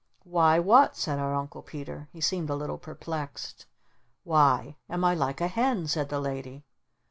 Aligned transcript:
"Why 0.23 0.57
what?" 0.57 0.97
said 0.97 1.19
our 1.19 1.35
Uncle 1.35 1.61
Peter. 1.61 2.09
He 2.11 2.21
seemed 2.21 2.49
a 2.49 2.55
little 2.55 2.79
perplexed. 2.79 3.67
"Why 4.23 4.75
am 4.89 5.03
I 5.05 5.13
like 5.13 5.41
a 5.41 5.47
Hen?" 5.47 5.85
said 5.85 6.09
the 6.09 6.19
Lady. 6.19 6.63